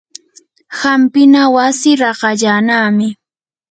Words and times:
hampina 0.79 1.41
wasi 1.55 1.91
raqallanami. 2.01 3.07